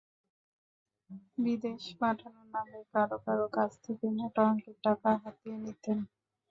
বিদেশ 1.37 1.83
পাঠানোর 1.99 2.47
নামে 2.55 2.79
কারও 2.93 3.17
কারও 3.25 3.47
কাছ 3.55 3.71
থেকে 3.85 4.05
মোটা 4.17 4.41
অঙ্কের 4.49 4.77
টাকা 4.85 5.09
হাতিয়ে 5.23 5.57
নিতেন। 5.63 5.97